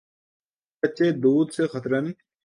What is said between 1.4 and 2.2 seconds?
سے خطرن